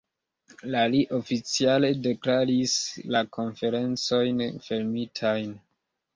La 0.75 0.79
li 0.93 1.01
oficiale 1.17 1.91
deklaris 2.07 2.73
la 3.17 3.23
Konferencojn 3.39 4.43
fermitaj. 4.67 5.37